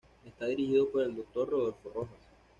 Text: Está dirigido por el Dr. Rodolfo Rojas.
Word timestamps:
Está 0.25 0.47
dirigido 0.47 0.89
por 0.89 1.03
el 1.03 1.15
Dr. 1.15 1.47
Rodolfo 1.47 1.91
Rojas. 1.91 2.25